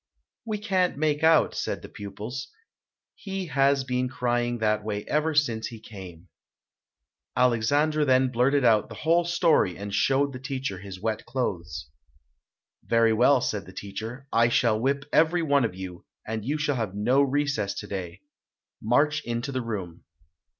[0.45, 2.47] "We can't make out", said the pupils,
[3.13, 6.27] "he has been crying that way ever since he came."
[7.35, 11.87] Alex andre then blurted out the whole story and showed the teacher his wet clothes.
[12.83, 16.77] "Very well", said the teacher, "I shall whip every one of you, and you shall
[16.77, 18.21] have no recess today.
[18.81, 20.03] March into the room."